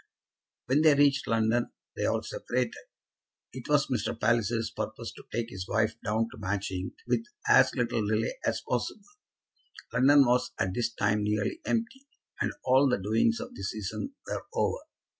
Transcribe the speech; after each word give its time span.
When 0.65 0.81
they 0.81 0.95
reached 0.95 1.27
London 1.27 1.71
they 1.95 2.05
all 2.07 2.23
separated. 2.23 2.73
It 3.53 3.69
was 3.69 3.85
Mr. 3.85 4.19
Palliser's 4.19 4.71
purpose 4.71 5.11
to 5.13 5.23
take 5.31 5.51
his 5.51 5.67
wife 5.67 5.95
down 6.03 6.27
to 6.31 6.39
Matching 6.39 6.93
with 7.05 7.23
as 7.47 7.75
little 7.75 8.07
delay 8.07 8.33
as 8.43 8.63
possible. 8.67 9.05
London 9.93 10.25
was 10.25 10.53
at 10.59 10.73
this 10.73 10.91
time 10.91 11.23
nearly 11.23 11.61
empty, 11.65 12.07
and 12.41 12.51
all 12.63 12.89
the 12.89 12.97
doings 12.97 13.39
of 13.39 13.53
the 13.53 13.61
season 13.61 14.15
were 14.27 14.43
over. 14.55 14.79